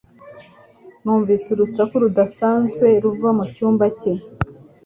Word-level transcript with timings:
Numvise 1.01 1.45
urusaku 1.53 1.93
rudasanzwe 2.03 2.87
ruva 3.03 3.29
mu 3.37 3.45
cyumba 3.53 3.85
cye 3.99 4.13